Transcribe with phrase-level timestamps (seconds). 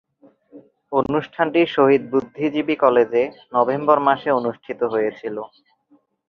[0.91, 3.23] অনুষ্ঠানটি শহীদ বুদ্ধিজীবী কলেজে
[3.55, 5.43] নভেম্বর মাসে অনুষ্ঠিত হয়েছিলো।